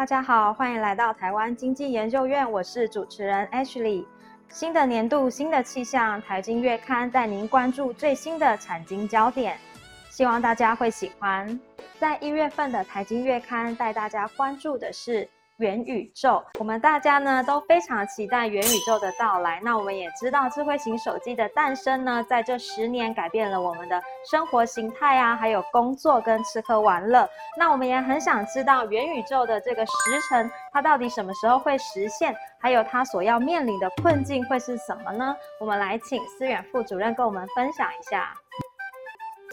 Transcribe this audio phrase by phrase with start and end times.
[0.00, 4.06] 大家好，欢迎来到台湾经济研究院，我是主持人 Ashley。
[4.48, 9.58] 新的年度，新的气象，台经月刊带您关注最新的产经焦点，
[10.08, 11.60] 希望大家会喜欢。
[11.98, 15.28] 在一月份的台经月刊带大家关注的是。
[15.60, 19.60] 元宇宙，我们大家呢都非常期待元宇宙的到来。
[19.62, 27.28] 那我们也知道，智慧型手机的诞生呢，在这十年改变了我们的生活形态啊，还有工作跟吃喝玩乐。
[27.58, 29.92] 那我们也很想知道元宇宙的这个时
[30.30, 32.34] 辰，它到底什么时候会实现？
[32.58, 35.36] 还有它所要面临的困境会是什么呢？
[35.60, 38.34] 我们来请思远副主任跟我们分享一下。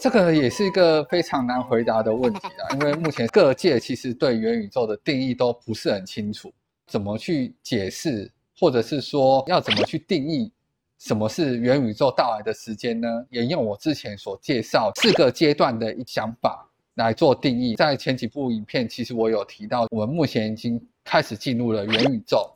[0.00, 6.52] 这个也是一个非常难回答的问题啊， 因为目前各界其实对元宇宙的定义都不是很清楚，
[6.86, 10.52] 怎么去解释，或者是说要怎么去定义
[10.98, 13.08] 什么是元宇宙到来的时间呢？
[13.28, 17.74] 也用我之前所介绍四个阶段的一想法来做定义。
[17.74, 22.48] 在前几部影片，其实我有提到，我们目前已经开始进入了元宇宙，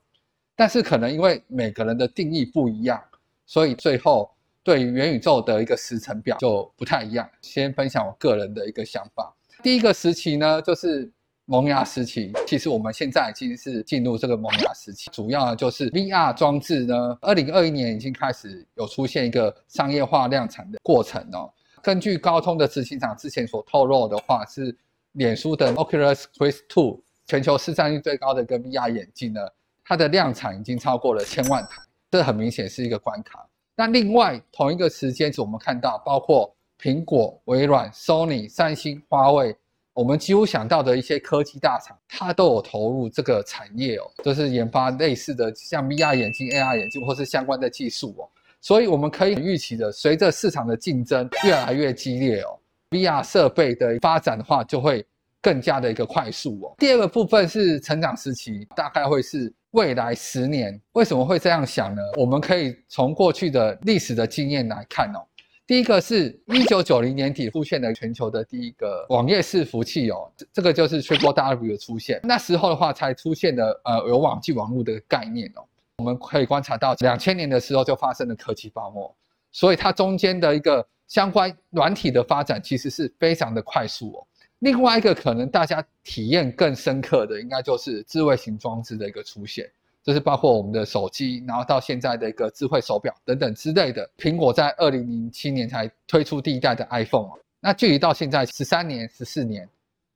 [0.54, 3.02] 但是可能因为每个人的定义不一样，
[3.46, 4.30] 所以最后。
[4.64, 7.28] 对于元宇宙的一个时程表就不太一样。
[7.40, 9.34] 先分享我个人的一个想法。
[9.62, 11.10] 第一个时期呢，就是
[11.44, 12.32] 萌芽时期。
[12.46, 21.52] 其实我们现在已经是进入这个萌芽时期，主要就是 VR 装置呢，二零二一年已经开始有出现一个商业化量产的过程哦。
[21.82, 24.76] 根据高通的执行长之前所透露的话，是
[25.12, 29.40] 脸书的 Oculus Quest 2全球市占率最高的一个 VR 眼镜呢，
[29.84, 33.44] 它的量产已经超过了千万台，这很明显是一个关卡。
[33.82, 39.56] 那另外同一个时间，我们看到包括苹果、微软、Sony、三星、华为，
[39.92, 48.22] 我们几乎想到的一些科技大厂，它都有投入这个产业哦，就是研发类似的像 VR 眼镜、AR 眼镜或是相关的技术哦。
[48.60, 52.56] 所以我们可以预期的，随着市场的竞争越来越激烈哦
[52.90, 55.04] ，VR 设备的发展的话，就会
[55.40, 56.72] 更加的一个快速哦。
[56.78, 59.52] 第二个部分是成长时期，大概会是。
[59.72, 62.02] 未来十年为什么会这样想呢？
[62.16, 65.20] 我们可以从过去的历史的经验来看哦。
[65.66, 72.20] 第一个是一九九零年底出现的全球的第一个网页式服务器哦，这个就是 Triple W 的出现。
[72.22, 75.64] 那时候的话才出现的呃有网际网络的概念哦。
[75.96, 79.14] 我们可以观察到两千年的时候就发生了科技泡沫，
[79.52, 84.26] 所以它中间的一个相关软体的发展其实是非常的快速哦。
[84.62, 89.68] 另外一个可能大家体验更深刻的，应该就是智慧型装置的一个出现，
[90.04, 94.08] 就是包括我们的手机，然后到现在的一个智慧手表等等之类的。
[94.16, 97.28] 苹果在二零零七年才推出第一代的 iPhone
[97.58, 99.68] 那距离到现在十三年、十四年，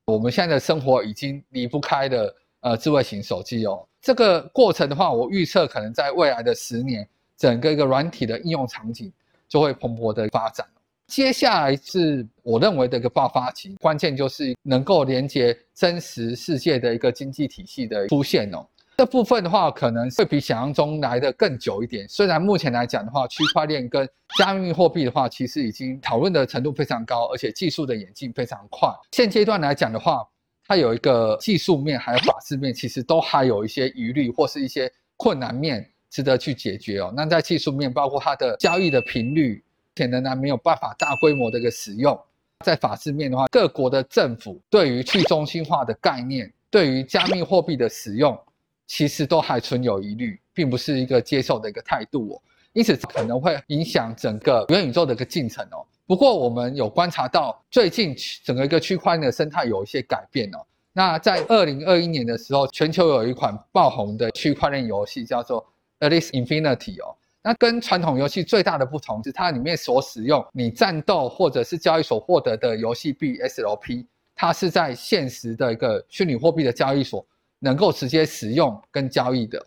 [0.05, 3.85] 我们现在的生活已经离不开的呃智慧型手机哦。
[4.01, 7.05] 这个过程的话，我预测可能在未来的十年，
[7.37, 9.13] 整个一个软体的应用场景
[9.49, 10.65] 就会蓬勃的发展。
[11.07, 18.67] 接下来是我认为的一个爆发期，关键就是能够连接真实世界的一个经济体系的出现哦。
[18.99, 22.09] 这部分的话，可能会比想象中来的更久一点。
[22.09, 24.09] 虽然目前来讲的话，区块链跟
[24.39, 28.89] 加密货币的话，其实已经讨论的程度非常高，而且技术的演进非常快。
[29.13, 30.27] 现阶段来讲的话，
[30.67, 37.13] 它有一个技术面还有法制面，其实都还有一些疑虑或是一些困难面值得去解决哦。
[37.15, 39.63] 那在技术面，包括它的交易的频率。
[39.97, 42.17] 前仍然没有办法大规模的一个使用，
[42.65, 48.39] 在法制面的话，各国的政府对于去中心化的概念，对于加密货币的使用，
[48.87, 52.43] 其实都还存有疑虑，并不是一个接受的一个态度哦。
[52.75, 55.83] 因此可能会影响整个元宇宙的一个进程哦。
[56.07, 58.15] 不过我们有观察到，最近
[58.45, 60.59] 整个一个区块链的生态有一些改变哦。
[60.93, 65.67] 那在二零二一年的时候，全球有一款爆红的区块链游戏叫做
[66.01, 67.17] Alice Infinity 哦。
[67.47, 77.25] 那跟传统游戏最大的不同是，它里面所使用你战斗或者是交易所获得的游戏币 SLP，它是在现实的一个虚拟货币的交易所
[77.61, 79.65] 能够直接使用跟交易的。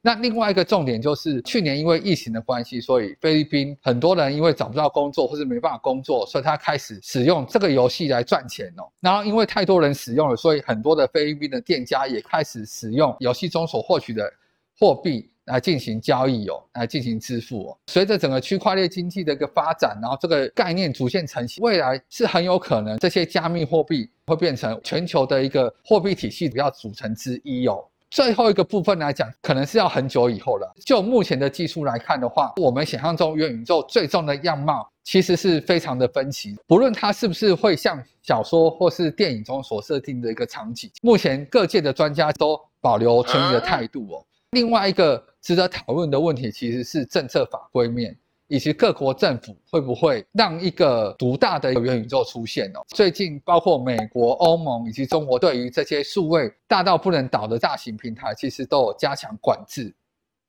[0.00, 8.88] 那另外一个重点就是，去年因为疫情的关系，所以菲律宾很多人因为找不到工作或者没办法工作，所以他开始使用这个游戏来赚钱哦。
[9.00, 14.32] 然后因为太多人使用了，所以很多的菲律宾的店家也开始使用游戏中所获取的
[14.78, 15.28] 货币。
[15.48, 17.78] 来进行交易哦，来进行支付哦。
[17.88, 27.84] 随着整个区块链经济的一个发展，然后这个概念逐渐成型，未来是很有可能这些加密货币会变成全球的一个货币体系主要组成之一哦。
[28.10, 30.74] 最后一个部分来讲，可能是要很久以后了。
[30.86, 36.56] 就目前的技术来看的话，我们想象中元宇宙最终的样貌其实是非常的分歧。
[36.66, 44.24] 不论它是不是会像小说或是电影中所设定的一个场景，目前各界的专家都保留存疑的态度哦。
[44.52, 48.14] 另外一个值得讨论的问题，其实是政策法规面，
[48.48, 52.84] 以及各国政府会不会让一个独大的元宇宙出现哦？
[52.88, 59.90] 最近包括美国、欧盟以及中国对于这些数位大到不能倒的大型平台，其实都有加强管制。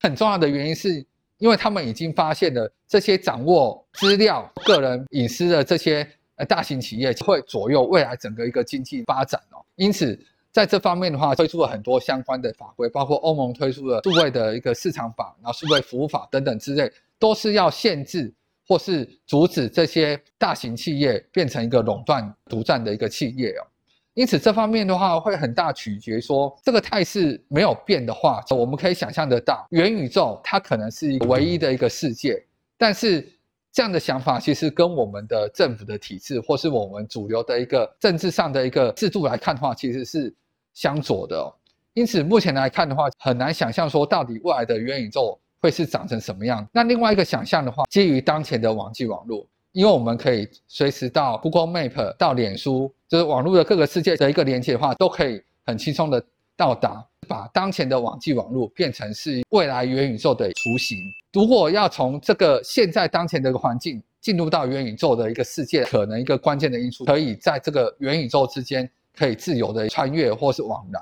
[0.02, 1.02] 很重要的原因是，
[1.38, 6.06] 因为他们已经发现了这些掌握资料、个人隐私的这些
[6.36, 9.64] 呃大型企业会左右未来整个一个经济发展哦。
[9.78, 10.20] 因此，
[10.60, 16.92] 在这方面的话，推出了很多相关的法规，包括欧盟推出了数位的一个市场法，然后数位服务法等等之类。
[17.18, 18.34] 都是要限制
[18.66, 23.68] 或是阻止这些大型企业变成一个垄断独占的一个企业哦，
[24.14, 32.42] 因此这方面的话会很大取决说这个态势没有变的话，我们可以想象得到元宇宙它可能是唯一的一个世界，
[32.78, 33.28] 但是
[33.74, 40.34] 这样的想法其实跟我们的政府的体制或是我们主流的一个政治上的一个制度来看的话，其实是
[40.80, 41.52] 相左的哦，
[41.94, 45.38] 因此目前来看的话，很难想象说到底未来的元宇宙。
[45.62, 46.66] 会是长成什么样？
[46.72, 56.24] 那另外一个想象的话，基于当前的网际网络，因为我们可以随时到 Google Map、到脸书，就是网络的各个世界的一个连接的话，都可以很轻松的
[56.56, 60.98] 到达，把当前的网际网络变成是未来元宇宙的雏形。
[61.34, 71.02] 如果要从这个现在当前的一个环境进入到元宇宙的一个世界，可能一个关键的因素，可以在这个元宇宙之间可以自由的穿越或是往来。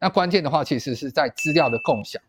[0.00, 2.20] 那关键的话，其实是在资料的共享。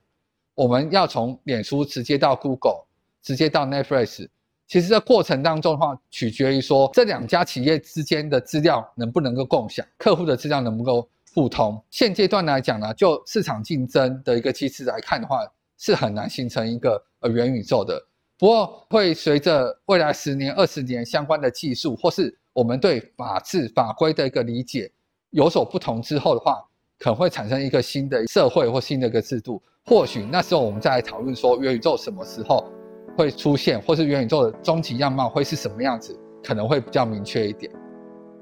[0.56, 2.84] 我们要从脸书直接到 Google，
[3.22, 4.28] 直接到 Netflix，
[4.68, 11.82] 其实这过程当中的话，取决于说这两家企业之间的资料能不能够共享，客户的资料能不能够互通。
[11.90, 15.40] 现阶段来讲呢，就市场竞争的一个机制来看的话，
[15.78, 18.04] 是很难形成一个呃元宇宙的。
[18.38, 24.92] 不过会随着未来十年、二十年相关的技术，或是我们对法治法规的一个理解
[25.31, 26.56] 有所不同之后的话，
[27.00, 29.62] 可能会产生一个新的社会或新的一个制度。
[29.86, 32.72] 或许那时候我们再来讨论说元宇宙什么时候
[33.18, 37.72] 会出现，或是元宇宙的终极样貌会是什么样子，可能会比较明确一点。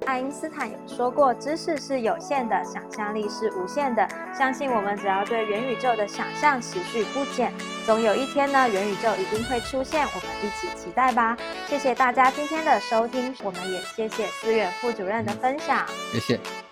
[0.05, 4.07] 爱因斯坦有说过，知识是有限的，想象力是无限的。
[4.37, 7.51] 相信我们只要对元宇宙的想象持续不减，
[7.85, 10.05] 总有一天呢，元宇宙一定会出现。
[10.05, 11.35] 我们一起期待吧！
[11.67, 15.85] 谢谢大家今天的收听，我们也谢谢思远副主任的分享。
[16.13, 16.66] 谢谢。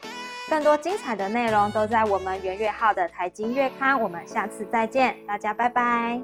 [0.47, 6.21] 更多精彩的内容都在我们元月号的财经月刊，我们下次再见，大家拜拜，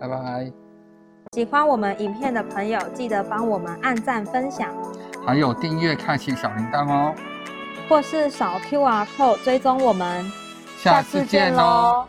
[0.00, 0.52] 拜拜。
[1.32, 4.68] 喜欢我们影片的朋友，记得帮我们按赞分享，
[5.24, 7.14] 还有订阅开启小铃铛哦，
[7.88, 10.30] 或是扫 QR code 追踪我们，
[10.78, 12.04] 下次见喽。